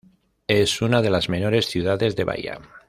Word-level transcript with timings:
Es 0.47 0.81
una 0.81 1.03
de 1.03 1.11
las 1.11 1.29
menores 1.29 1.67
ciudades 1.67 2.15
de 2.15 2.23
Bahía. 2.23 2.59